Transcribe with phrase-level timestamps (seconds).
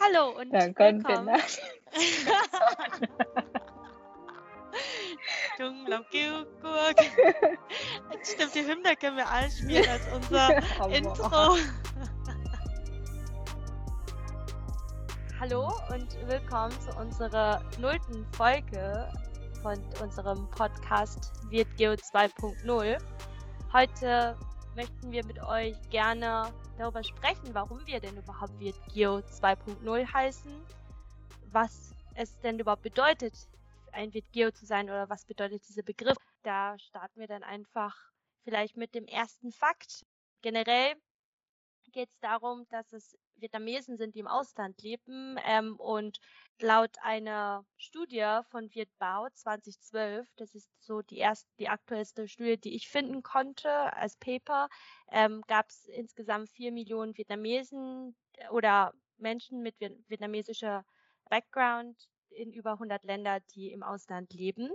[0.00, 1.26] Hallo und Dann willkommen.
[1.26, 1.38] nach
[5.58, 6.94] Dung Lam Kiu Guok.
[8.22, 10.56] Stimmt, die Hymne können wir einspielen als unser
[10.90, 11.56] Intro.
[15.40, 19.10] Hallo und willkommen zu unserer nullten Folge
[19.62, 22.98] von unserem Podcast Wird Geo 2.0.
[23.72, 24.36] Heute
[24.78, 30.52] möchten wir mit euch gerne darüber sprechen, warum wir denn überhaupt Wird Geo 2.0 heißen,
[31.50, 33.34] was es denn überhaupt bedeutet,
[33.90, 36.16] ein Wird Geo zu sein oder was bedeutet dieser Begriff.
[36.44, 37.92] Da starten wir dann einfach
[38.44, 40.06] vielleicht mit dem ersten Fakt.
[40.42, 40.94] Generell
[41.90, 45.36] geht es darum, dass es Vietnamesen sind, die im Ausland leben.
[45.44, 46.18] Ähm, und
[46.60, 52.58] laut einer Studie von Viet Bao 2012, das ist so die erste, die aktuellste Studie,
[52.58, 54.68] die ich finden konnte als Paper,
[55.10, 60.84] ähm, gab es insgesamt vier Millionen Vietnamesen äh, oder Menschen mit viet vietnamesischer
[61.28, 64.70] Background in über 100 Länder, die im Ausland leben.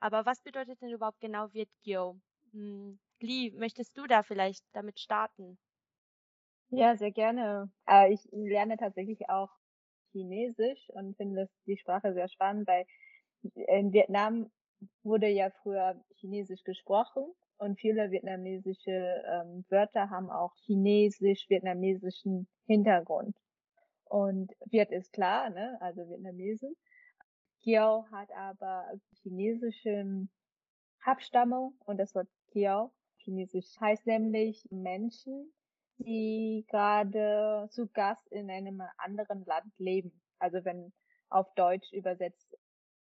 [0.00, 2.20] Aber was bedeutet denn überhaupt genau Viet Gio?
[2.52, 5.58] Hm, Lee, möchtest du da vielleicht damit starten?
[6.70, 7.70] Ja, sehr gerne.
[7.88, 9.48] Äh, ich lerne tatsächlich auch
[10.12, 12.86] Chinesisch und finde die Sprache sehr spannend, weil
[13.68, 14.50] in Vietnam
[15.02, 17.24] wurde ja früher Chinesisch gesprochen
[17.58, 23.36] und viele vietnamesische ähm, Wörter haben auch chinesisch-vietnamesischen Hintergrund.
[24.04, 26.74] Und Viet ist klar, ne, also Vietnamesen.
[27.62, 28.86] Kiao hat aber
[29.22, 30.28] chinesische
[31.04, 35.52] Abstammung und das Wort Kiao, chinesisch, heißt nämlich Menschen,
[35.98, 40.12] die gerade zu Gast in einem anderen Land leben.
[40.38, 40.92] Also wenn
[41.30, 42.56] auf Deutsch übersetzt,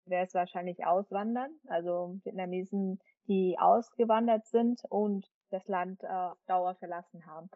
[0.05, 6.75] wäre es wahrscheinlich auswandern, also Vietnamesen, die ausgewandert sind und das Land äh, auf Dauer
[6.75, 7.49] verlassen haben.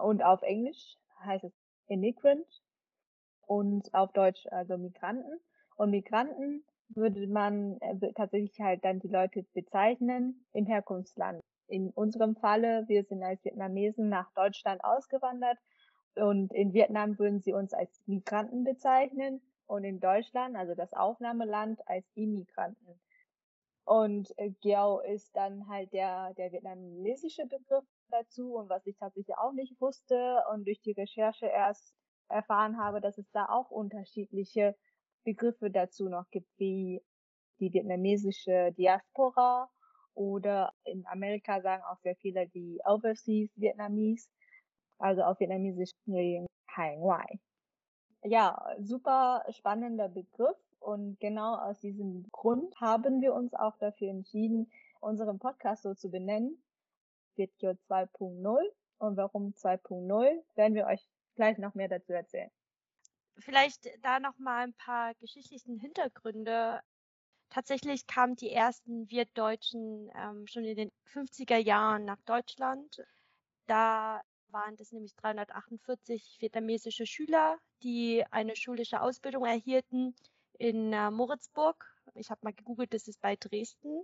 [0.00, 1.52] Und auf Englisch heißt es
[1.88, 2.46] Immigrant
[3.46, 5.40] und auf Deutsch also Migranten.
[5.76, 11.40] Und Migranten würde man äh, tatsächlich halt dann die Leute bezeichnen im Herkunftsland.
[11.68, 15.58] In unserem Falle, wir sind als Vietnamesen nach Deutschland ausgewandert
[16.14, 21.80] und in Vietnam würden sie uns als Migranten bezeichnen und in Deutschland, also das Aufnahmeland,
[21.88, 23.00] als Immigranten.
[23.84, 29.36] Und äh, Giao ist dann halt der, der vietnamesische Begriff dazu und was ich tatsächlich
[29.36, 31.94] auch nicht wusste und durch die Recherche erst
[32.28, 34.76] erfahren habe, dass es da auch unterschiedliche
[35.24, 37.02] Begriffe dazu noch gibt, wie
[37.58, 39.70] die vietnamesische Diaspora
[40.14, 44.28] oder in Amerika sagen auch sehr viele die Overseas Vietnamese,
[44.98, 45.92] also auf Vietnamesisch
[46.76, 47.40] Hai.
[48.24, 54.70] Ja, super spannender Begriff und genau aus diesem Grund haben wir uns auch dafür entschieden,
[55.00, 56.62] unseren Podcast so zu benennen,
[57.34, 58.62] Vitio 2.0
[58.98, 62.50] und warum 2.0 werden wir euch gleich noch mehr dazu erzählen.
[63.38, 66.80] Vielleicht da noch mal ein paar geschichtlichen Hintergründe.
[67.52, 73.04] Tatsächlich kamen die ersten Wirtdeutschen ähm, schon in den 50er Jahren nach Deutschland.
[73.66, 80.16] Da waren das nämlich 348 vietnamesische Schüler, die eine schulische Ausbildung erhielten
[80.54, 81.94] in äh, Moritzburg.
[82.14, 84.02] Ich habe mal gegoogelt, das ist bei Dresden.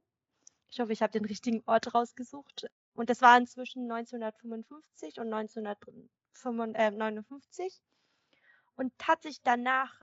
[0.69, 2.66] Ich hoffe, ich habe den richtigen Ort rausgesucht.
[2.92, 7.80] Und das war inzwischen 1955 und 1959.
[8.76, 10.03] Und tatsächlich danach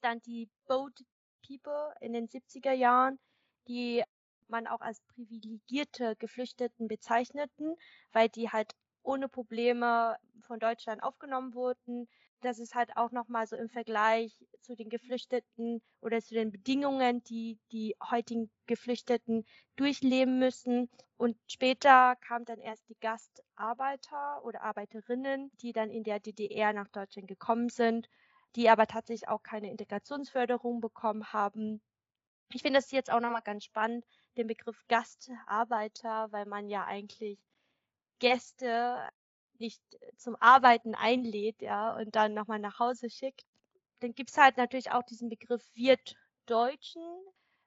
[0.00, 1.04] dann die Boat
[1.48, 3.18] People in den 70er Jahren,
[3.66, 4.04] die
[4.48, 7.76] man auch als privilegierte Geflüchteten bezeichneten,
[8.12, 12.08] weil die halt ohne Probleme von Deutschland aufgenommen wurden.
[12.40, 17.22] Das ist halt auch nochmal so im Vergleich zu den Geflüchteten oder zu den Bedingungen,
[17.24, 19.44] die die heutigen Geflüchteten
[19.76, 20.88] durchleben müssen.
[21.16, 26.88] Und später kamen dann erst die Gastarbeiter oder Arbeiterinnen, die dann in der DDR nach
[26.88, 28.08] Deutschland gekommen sind,
[28.56, 31.80] die aber tatsächlich auch keine Integrationsförderung bekommen haben.
[32.52, 34.04] Ich finde das jetzt auch nochmal ganz spannend,
[34.36, 37.38] den Begriff Gastarbeiter, weil man ja eigentlich
[38.18, 39.08] Gäste
[39.58, 39.82] nicht
[40.16, 43.44] zum Arbeiten einlädt, ja, und dann nochmal nach Hause schickt.
[44.00, 47.02] Dann gibt's halt natürlich auch diesen Begriff Wirtdeutschen,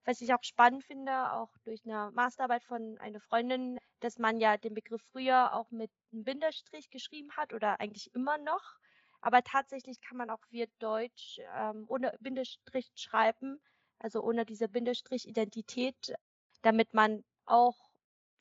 [0.05, 4.57] was ich auch spannend finde, auch durch eine Masterarbeit von einer Freundin, dass man ja
[4.57, 8.77] den Begriff früher auch mit einem Bindestrich geschrieben hat oder eigentlich immer noch.
[9.21, 13.61] Aber tatsächlich kann man auch Wirtdeutsch ähm, ohne Bindestrich schreiben,
[13.99, 16.15] also ohne diese Bindestrich-Identität,
[16.63, 17.77] damit man auch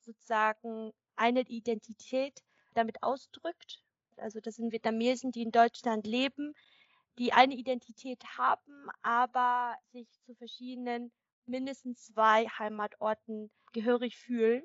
[0.00, 2.42] sozusagen eine Identität
[2.74, 3.82] damit ausdrückt.
[4.16, 6.54] Also das sind Vietnamesen, die in Deutschland leben,
[7.18, 11.12] die eine Identität haben, aber sich zu verschiedenen
[11.46, 14.62] mindestens zwei Heimatorten gehörig fühlen.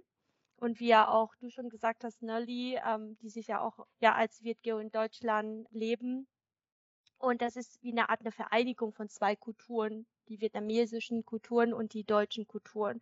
[0.57, 4.15] Und wie ja auch du schon gesagt hast, Nelly, ähm, die sich ja auch ja
[4.15, 6.27] als Wirtgeo in Deutschland leben.
[7.17, 11.93] Und das ist wie eine Art eine Vereinigung von zwei Kulturen, die vietnamesischen Kulturen und
[11.93, 13.01] die deutschen Kulturen.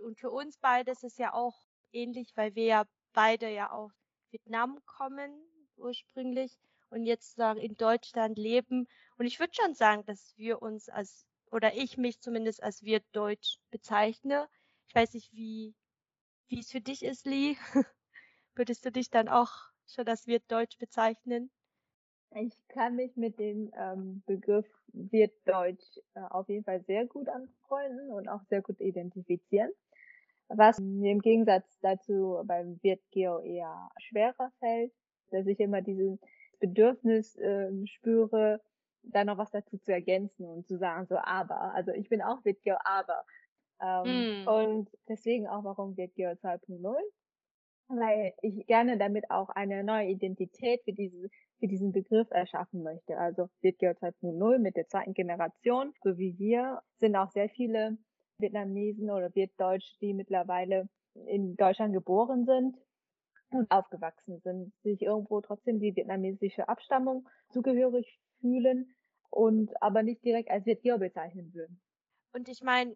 [0.00, 1.56] Und für uns beide ist es ja auch
[1.92, 3.92] ähnlich, weil wir ja beide ja aus
[4.30, 5.30] Vietnam kommen
[5.76, 6.58] ursprünglich
[6.90, 8.88] und jetzt sagen in Deutschland leben.
[9.18, 13.00] Und ich würde schon sagen, dass wir uns als, oder ich mich zumindest als wir
[13.12, 14.48] Deutsch bezeichne.
[14.88, 15.74] Ich weiß nicht, wie,
[16.48, 17.56] wie es für dich ist, Lee.
[18.54, 19.50] Würdest du dich dann auch
[19.86, 21.50] schon als wir Deutsch bezeichnen?
[22.34, 28.10] Ich kann mich mit dem ähm, Begriff Wirtdeutsch äh, auf jeden Fall sehr gut anfreunden
[28.10, 29.70] und auch sehr gut identifizieren.
[30.48, 34.92] Was mir im Gegensatz dazu beim Wirtgeo eher schwerer fällt,
[35.30, 36.18] dass ich immer dieses
[36.60, 38.60] Bedürfnis äh, spüre,
[39.02, 41.74] da noch was dazu zu ergänzen und zu sagen, so aber.
[41.74, 43.24] Also ich bin auch Wirtgeo, aber.
[43.80, 44.48] Ähm, mm.
[44.48, 46.96] Und deswegen auch, warum Wirtgeo 2.0?
[47.88, 51.28] Weil ich gerne damit auch eine neue Identität für diese
[51.58, 53.16] für diesen Begriff erschaffen möchte.
[53.18, 57.98] Also Wirtgeo 2.0 mit der zweiten Generation, so wie wir, sind auch sehr viele
[58.38, 60.88] Vietnamesen oder Wirtdeutsch, die mittlerweile
[61.26, 62.76] in Deutschland geboren sind
[63.50, 68.94] und aufgewachsen sind, sich irgendwo trotzdem die vietnamesische Abstammung zugehörig fühlen
[69.30, 71.80] und aber nicht direkt als Vietgeo bezeichnen würden.
[72.34, 72.94] Und ich meine,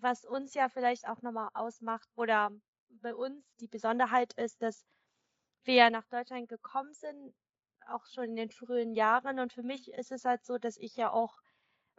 [0.00, 2.50] was uns ja vielleicht auch nochmal ausmacht oder
[2.88, 4.84] bei uns die Besonderheit ist, dass
[5.64, 7.34] wir ja nach Deutschland gekommen sind,
[7.88, 9.38] auch schon in den frühen Jahren.
[9.38, 11.38] Und für mich ist es halt so, dass ich ja auch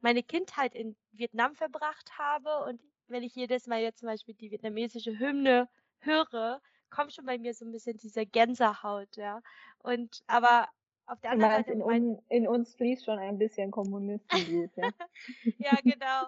[0.02, 2.66] meine Kindheit in Vietnam verbracht habe.
[2.66, 7.38] Und wenn ich jedes Mal jetzt zum Beispiel die vietnamesische Hymne höre, kommt schon bei
[7.38, 9.42] mir so ein bisschen diese Gänsehaut, ja.
[9.80, 10.68] Und aber
[11.06, 11.72] auf der anderen Seite.
[11.72, 12.22] In, mein...
[12.30, 14.90] in, uns fließt schon ein bisschen Kommunistenglut, ja.
[15.58, 16.28] ja, genau.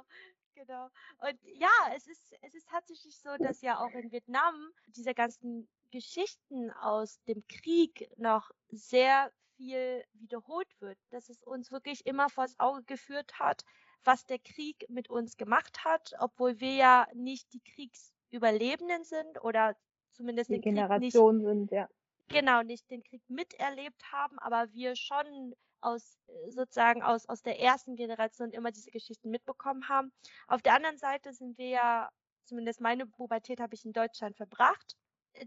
[0.66, 0.90] Genau.
[1.20, 5.68] Und ja, es ist, es ist tatsächlich so, dass ja auch in Vietnam diese ganzen
[5.92, 12.60] Geschichten aus dem Krieg noch sehr viel wiederholt wird, dass es uns wirklich immer vors
[12.60, 13.64] Auge geführt hat,
[14.04, 19.76] was der Krieg mit uns gemacht hat, obwohl wir ja nicht die Kriegsüberlebenden sind oder
[20.12, 21.90] zumindest die den Generation Krieg nicht, sind, ja.
[22.30, 26.18] Genau, nicht den Krieg miterlebt haben, aber wir schon aus
[26.50, 30.12] sozusagen aus, aus der ersten Generation immer diese Geschichten mitbekommen haben.
[30.48, 32.10] Auf der anderen Seite sind wir ja,
[32.46, 34.96] zumindest meine Pubertät habe ich in Deutschland verbracht.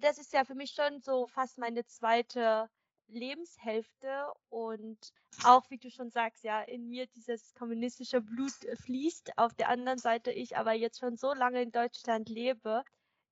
[0.01, 2.69] Das ist ja für mich schon so fast meine zweite
[3.09, 4.99] Lebenshälfte und
[5.45, 9.39] auch, wie du schon sagst, ja, in mir dieses kommunistische Blut äh, fließt.
[9.39, 12.83] Auf der anderen Seite ich aber jetzt schon so lange in Deutschland lebe,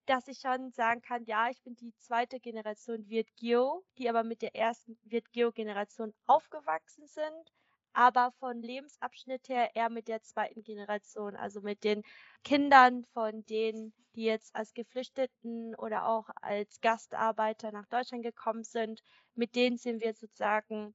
[0.07, 4.43] dass ich schon sagen kann, ja, ich bin die zweite Generation Wirtgeo, die aber mit
[4.43, 7.53] der ersten Wirtgeo-Generation aufgewachsen sind
[7.95, 12.03] aber von Lebensabschnitt her eher mit der zweiten Generation, also mit den
[12.43, 19.01] Kindern von denen, die jetzt als Geflüchteten oder auch als Gastarbeiter nach Deutschland gekommen sind,
[19.35, 20.95] mit denen sind wir sozusagen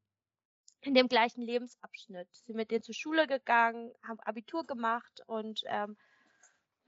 [0.82, 5.98] in dem gleichen Lebensabschnitt, sind mit denen zur Schule gegangen, haben Abitur gemacht und ähm,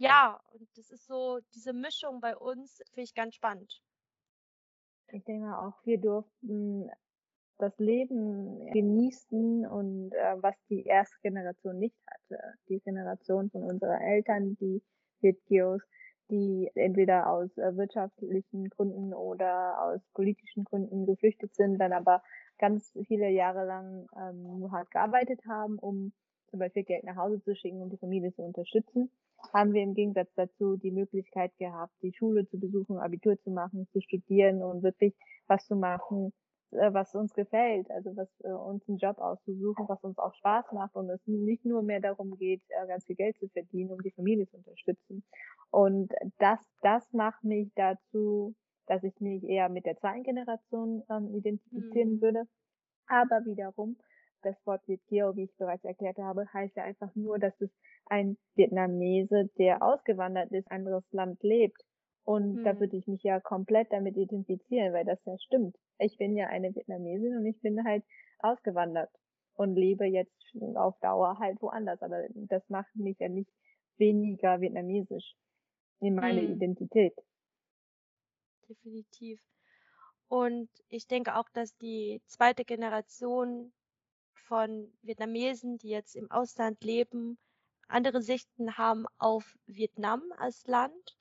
[0.01, 3.81] ja, und das ist so, diese Mischung bei uns finde ich ganz spannend.
[5.11, 6.89] Ich denke auch, wir durften
[7.59, 12.41] das Leben genießen und äh, was die erste Generation nicht hatte.
[12.67, 14.81] Die Generation von unseren Eltern, die
[15.19, 15.83] Vitgios,
[16.31, 22.23] die entweder aus äh, wirtschaftlichen Gründen oder aus politischen Gründen geflüchtet sind, dann aber
[22.57, 26.11] ganz viele Jahre lang ähm, hart gearbeitet haben, um
[26.49, 29.11] zum Beispiel Geld nach Hause zu schicken, um die Familie zu unterstützen,
[29.53, 33.87] haben wir im Gegensatz dazu die Möglichkeit gehabt, die Schule zu besuchen, Abitur zu machen,
[33.91, 35.13] zu studieren und wirklich
[35.47, 36.33] was zu machen,
[36.71, 40.71] äh, was uns gefällt, also was äh, uns einen Job auszusuchen, was uns auch Spaß
[40.71, 44.01] macht und es nicht nur mehr darum geht, äh, ganz viel Geld zu verdienen, um
[44.01, 45.23] die Familie zu unterstützen.
[45.69, 48.55] Und das, das macht mich dazu,
[48.87, 52.21] dass ich mich eher mit der zweiten Generation ähm, identifizieren mhm.
[52.21, 52.43] würde.
[53.07, 53.97] Aber wiederum,
[54.41, 57.69] das Wort Vietgeo, wie ich bereits erklärt habe, heißt ja einfach nur, dass es
[58.05, 61.81] ein Vietnamese, der ausgewandert ist, anderes Land lebt
[62.23, 62.63] und mhm.
[62.63, 65.75] da würde ich mich ja komplett damit identifizieren, weil das ja stimmt.
[65.97, 68.03] Ich bin ja eine Vietnamesin und ich bin halt
[68.39, 69.09] ausgewandert
[69.53, 70.35] und lebe jetzt
[70.75, 72.01] auf Dauer halt woanders.
[72.01, 73.51] Aber das macht mich ja nicht
[73.97, 75.35] weniger vietnamesisch
[75.99, 76.53] in meiner mhm.
[76.53, 77.13] Identität.
[78.69, 79.41] Definitiv.
[80.27, 83.73] Und ich denke auch, dass die zweite Generation
[84.51, 87.37] von Vietnamesen, die jetzt im Ausland leben,
[87.87, 91.15] andere Sichten haben auf Vietnam als Land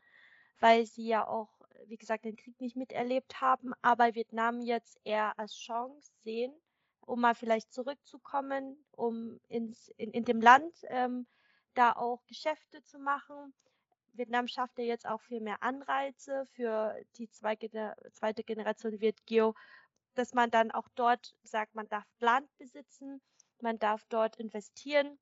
[0.61, 1.51] weil sie ja auch,
[1.87, 6.53] wie gesagt, den Krieg nicht miterlebt haben, aber Vietnam jetzt eher als Chance sehen,
[7.01, 11.27] um mal vielleicht zurückzukommen, um ins, in, in dem Land ähm,
[11.75, 13.55] da auch Geschäfte zu machen.
[14.13, 19.55] Vietnam schafft ja jetzt auch viel mehr Anreize für die zweite Generation wird Geo,
[20.15, 23.21] dass man dann auch dort sagt, man darf Land besitzen,
[23.61, 25.19] man darf dort investieren.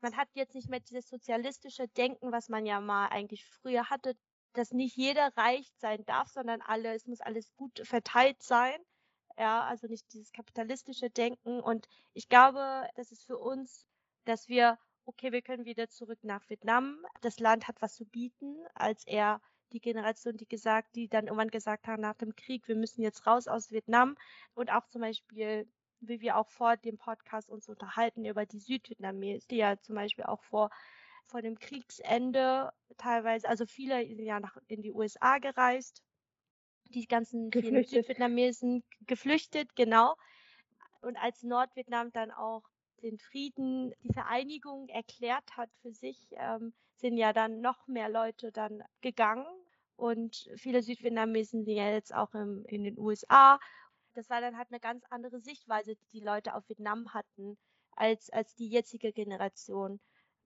[0.00, 4.16] Man hat jetzt nicht mehr dieses sozialistische Denken, was man ja mal eigentlich früher hatte,
[4.52, 8.76] dass nicht jeder reich sein darf, sondern alle, es muss alles gut verteilt sein.
[9.36, 11.60] Ja, also nicht dieses kapitalistische Denken.
[11.60, 13.86] Und ich glaube, das ist für uns,
[14.24, 17.04] dass wir, okay, wir können wieder zurück nach Vietnam.
[17.20, 19.40] Das Land hat was zu bieten, als er
[19.72, 23.26] die Generation, die gesagt, die dann irgendwann gesagt haben nach dem Krieg, wir müssen jetzt
[23.26, 24.16] raus aus Vietnam
[24.54, 25.68] und auch zum Beispiel,
[26.00, 30.24] wie wir auch vor dem Podcast uns unterhalten über die Südvietnamesen, die ja zum Beispiel
[30.24, 30.70] auch vor
[31.28, 36.02] vor dem Kriegsende teilweise, also viele sind ja nach in die USA gereist,
[36.84, 40.16] die ganzen Südvietnamesen geflüchtet, genau.
[41.00, 42.62] Und als Nordvietnam dann auch
[43.02, 48.52] den Frieden, die Vereinigung erklärt hat für sich, ähm, sind ja dann noch mehr Leute
[48.52, 49.46] dann gegangen
[49.98, 53.58] und viele Südvietnamesen sind ja jetzt auch im, in den USA.
[54.14, 57.58] Das war dann halt eine ganz andere Sichtweise, die die Leute auf Vietnam hatten,
[57.92, 60.00] als, als die jetzige Generation.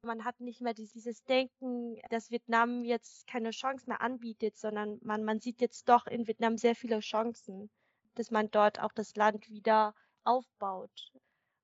[0.05, 5.23] Man hat nicht mehr dieses Denken, dass Vietnam jetzt keine Chance mehr anbietet, sondern man,
[5.23, 7.71] man sieht jetzt doch in Vietnam sehr viele Chancen,
[8.15, 9.95] dass man dort auch das Land wieder
[10.25, 11.13] aufbaut.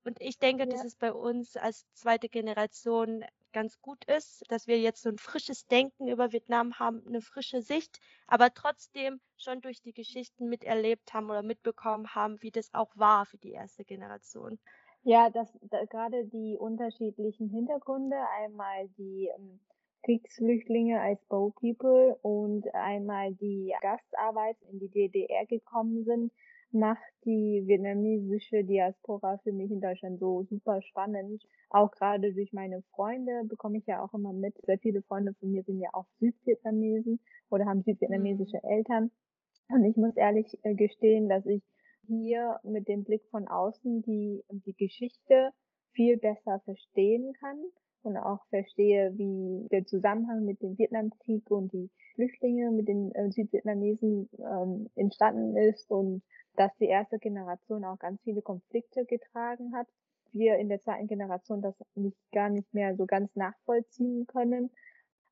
[0.05, 0.71] Und ich denke, ja.
[0.71, 5.19] dass es bei uns als zweite Generation ganz gut ist, dass wir jetzt so ein
[5.19, 11.12] frisches Denken über Vietnam haben, eine frische Sicht, aber trotzdem schon durch die Geschichten miterlebt
[11.14, 14.59] haben oder mitbekommen haben, wie das auch war für die erste Generation.
[15.02, 19.61] Ja, das da, gerade die unterschiedlichen Hintergründe, einmal die ähm,
[20.05, 26.33] Kriegsflüchtlinge als Bow People und einmal die Gastarbeiter in die DDR gekommen sind,
[26.72, 31.42] macht die vietnamesische Diaspora für mich in Deutschland so super spannend.
[31.70, 34.54] Auch gerade durch meine Freunde bekomme ich ja auch immer mit.
[34.66, 37.20] Sehr viele Freunde von mir sind ja auch Südvietnamesen
[37.50, 38.70] oder haben südvietnamesische mhm.
[38.70, 39.10] Eltern.
[39.70, 41.62] Und ich muss ehrlich äh, gestehen, dass ich
[42.06, 45.50] hier mit dem Blick von außen die, die Geschichte
[45.92, 47.58] viel besser verstehen kann
[48.02, 53.30] und auch verstehe, wie der Zusammenhang mit dem Vietnamkrieg und die Flüchtlinge mit den äh,
[53.30, 56.25] Südvietnamesen ähm, entstanden ist und
[56.56, 59.87] dass die erste Generation auch ganz viele Konflikte getragen hat.
[60.32, 64.72] Wir in der zweiten Generation das nicht gar nicht mehr so ganz nachvollziehen können.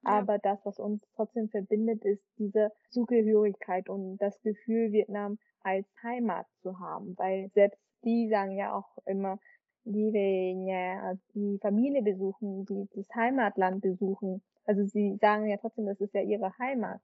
[0.04, 0.20] Ja.
[0.20, 6.46] Aber das, was uns trotzdem verbindet, ist diese Zugehörigkeit und das Gefühl, Vietnam als Heimat
[6.62, 7.18] zu haben.
[7.18, 9.40] Weil selbst die sagen ja auch immer,
[9.86, 14.42] die ja die Familie besuchen, die das Heimatland besuchen.
[14.64, 17.00] Also sie sagen ja trotzdem, das ist ja ihre Heimat.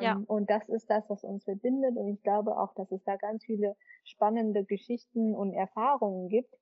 [0.00, 0.12] Ja.
[0.12, 1.96] Ähm, und das ist das, was uns verbindet.
[1.96, 6.52] Und ich glaube auch, dass es da ganz viele spannende Geschichten und Erfahrungen gibt,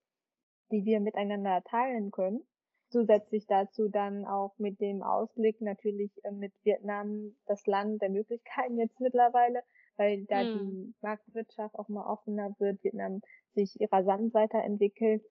[0.72, 2.42] die wir miteinander teilen können.
[2.88, 8.78] Zusätzlich dazu dann auch mit dem Ausblick natürlich äh, mit Vietnam das Land der Möglichkeiten
[8.78, 9.62] jetzt mittlerweile,
[9.96, 10.58] weil da hm.
[10.58, 13.22] die Marktwirtschaft auch mal offener wird, Vietnam
[13.54, 15.22] sich rasant weiterentwickelt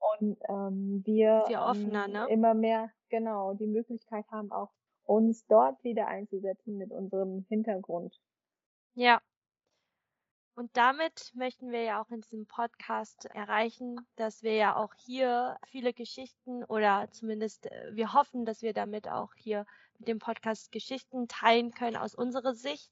[0.00, 2.26] und ähm, wir offener, ähm, ne?
[2.28, 4.70] immer mehr genau die Möglichkeit haben, auch
[5.04, 8.18] uns dort wieder einzusetzen mit unserem Hintergrund.
[8.94, 9.20] Ja.
[10.54, 15.56] Und damit möchten wir ja auch in diesem Podcast erreichen, dass wir ja auch hier
[15.68, 19.64] viele Geschichten oder zumindest äh, wir hoffen, dass wir damit auch hier
[19.98, 22.90] mit dem Podcast Geschichten teilen können aus unserer Sicht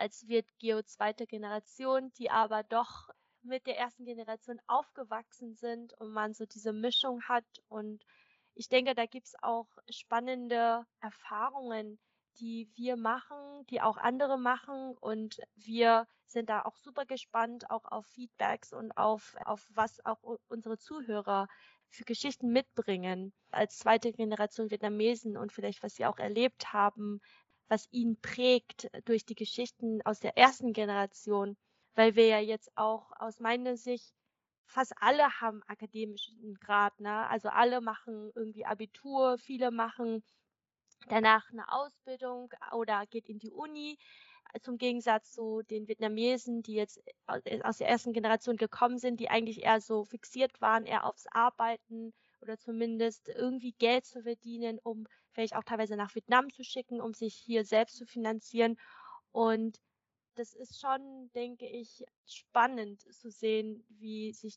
[0.00, 3.10] als wird Geo zweite Generation, die aber doch
[3.42, 8.04] mit der ersten Generation aufgewachsen sind und man so diese Mischung hat und
[8.54, 11.98] ich denke, da gibt es auch spannende Erfahrungen,
[12.38, 14.96] die wir machen, die auch andere machen.
[15.00, 20.22] Und wir sind da auch super gespannt, auch auf Feedbacks und auf, auf was auch
[20.48, 21.48] unsere Zuhörer
[21.88, 27.20] für Geschichten mitbringen als zweite Generation Vietnamesen und vielleicht, was sie auch erlebt haben,
[27.68, 31.56] was ihn prägt durch die Geschichten aus der ersten Generation.
[32.00, 34.14] Weil wir ja jetzt auch aus meiner Sicht
[34.64, 37.28] fast alle haben akademischen Grad, ne?
[37.28, 40.24] Also alle machen irgendwie Abitur, viele machen
[41.08, 43.98] danach eine Ausbildung oder geht in die Uni.
[44.62, 49.62] Zum Gegensatz zu den Vietnamesen, die jetzt aus der ersten Generation gekommen sind, die eigentlich
[49.62, 55.54] eher so fixiert waren, eher aufs Arbeiten oder zumindest irgendwie Geld zu verdienen, um vielleicht
[55.54, 58.78] auch teilweise nach Vietnam zu schicken, um sich hier selbst zu finanzieren.
[59.32, 59.78] Und
[60.36, 64.56] das ist schon, denke ich, spannend zu sehen, wie sich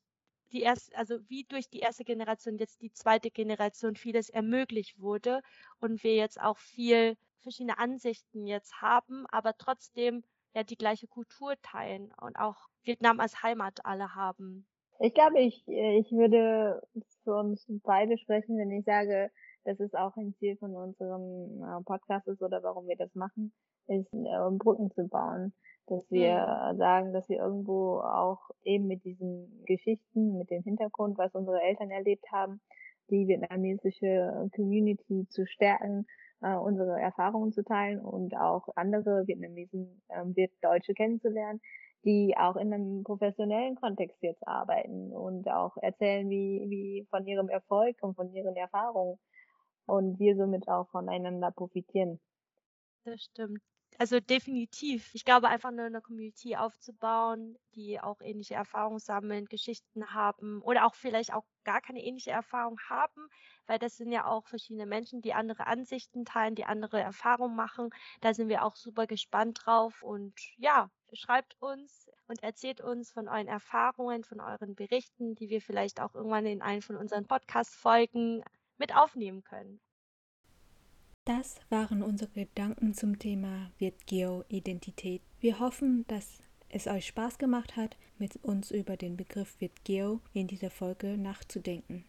[0.51, 5.41] die erste, also wie durch die erste Generation jetzt die zweite Generation vieles ermöglicht wurde
[5.79, 11.55] und wir jetzt auch viel verschiedene Ansichten jetzt haben, aber trotzdem ja die gleiche Kultur
[11.61, 14.65] teilen und auch Vietnam als Heimat alle haben.
[14.99, 16.81] Ich glaube, ich, ich würde
[17.23, 19.31] für uns beide sprechen, wenn ich sage,
[19.65, 23.51] dass es auch ein Ziel von unserem äh, Podcast ist oder warum wir das machen,
[23.87, 25.53] ist, äh, Brücken zu bauen.
[25.87, 26.77] Dass wir mhm.
[26.77, 31.91] sagen, dass wir irgendwo auch eben mit diesen Geschichten, mit dem Hintergrund, was unsere Eltern
[31.91, 32.61] erlebt haben,
[33.09, 36.05] die vietnamesische Community zu stärken,
[36.41, 41.61] äh, unsere Erfahrungen zu teilen und auch andere Vietnamesen, äh, Deutsche kennenzulernen,
[42.05, 47.49] die auch in einem professionellen Kontext jetzt arbeiten und auch erzählen, wie, wie von ihrem
[47.49, 49.17] Erfolg und von ihren Erfahrungen
[49.85, 52.19] und wir somit auch voneinander profitieren.
[53.05, 53.61] Das stimmt.
[53.99, 55.13] Also definitiv.
[55.13, 60.85] Ich glaube, einfach nur eine Community aufzubauen, die auch ähnliche Erfahrungen sammeln, Geschichten haben oder
[60.85, 63.29] auch vielleicht auch gar keine ähnliche Erfahrung haben,
[63.67, 67.89] weil das sind ja auch verschiedene Menschen, die andere Ansichten teilen, die andere Erfahrungen machen.
[68.21, 73.27] Da sind wir auch super gespannt drauf und ja, schreibt uns und erzählt uns von
[73.27, 78.43] euren Erfahrungen, von euren Berichten, die wir vielleicht auch irgendwann in einen von unseren Podcast-Folgen
[78.77, 79.79] mit aufnehmen können.
[81.25, 85.21] Das waren unsere Gedanken zum Thema Vietgeo-Identität.
[85.39, 90.47] Wir hoffen, dass es euch Spaß gemacht hat, mit uns über den Begriff Vietgeo in
[90.47, 92.03] dieser Folge nachzudenken.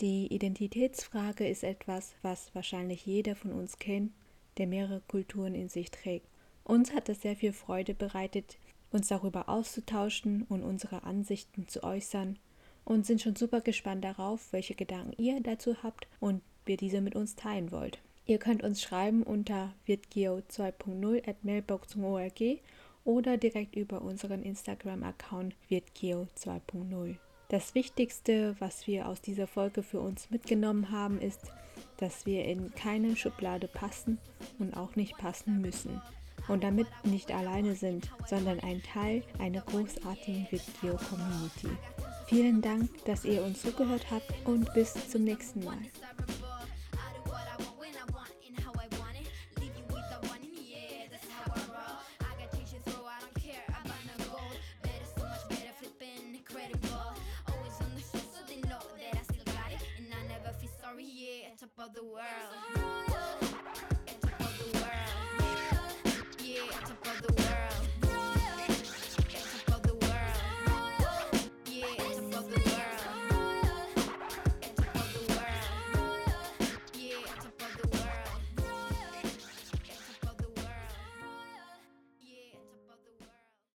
[0.00, 4.12] Die Identitätsfrage ist etwas, was wahrscheinlich jeder von uns kennt,
[4.56, 6.28] der mehrere Kulturen in sich trägt.
[6.62, 8.56] Uns hat es sehr viel Freude bereitet,
[8.92, 12.38] uns darüber auszutauschen und unsere Ansichten zu äußern
[12.84, 17.16] und sind schon super gespannt darauf, welche Gedanken ihr dazu habt und wir diese mit
[17.16, 18.00] uns teilen wollt.
[18.30, 22.60] Ihr könnt uns schreiben unter wirtgeo2.0 at mailbox.org
[23.02, 27.16] oder direkt über unseren Instagram-Account wirtgeo2.0.
[27.48, 31.50] Das Wichtigste, was wir aus dieser Folge für uns mitgenommen haben, ist,
[31.96, 34.18] dass wir in keine Schublade passen
[34.60, 36.00] und auch nicht passen müssen.
[36.46, 41.76] Und damit nicht alleine sind, sondern ein Teil einer großartigen Virtgeo-Community.
[42.28, 45.78] Vielen Dank, dass ihr uns zugehört habt und bis zum nächsten Mal.
[61.94, 62.39] The world.